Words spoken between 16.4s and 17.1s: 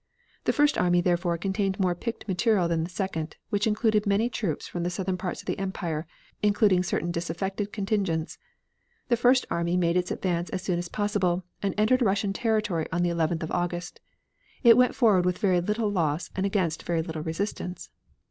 against very